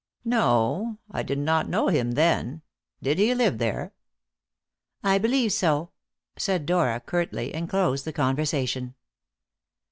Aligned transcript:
"No; 0.25 0.97
I 1.11 1.21
did 1.21 1.37
not 1.37 1.69
know 1.69 1.87
him 1.89 2.13
then. 2.13 2.63
Did 3.03 3.19
he 3.19 3.35
live 3.35 3.59
there?" 3.59 3.93
"I 5.03 5.19
believe 5.19 5.53
so," 5.53 5.91
said 6.37 6.65
Dora 6.65 6.99
curtly, 6.99 7.53
and 7.53 7.69
closed 7.69 8.05
the 8.05 8.11
conversation. 8.11 8.95